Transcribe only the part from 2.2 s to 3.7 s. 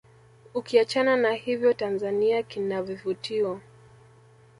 kunavivutio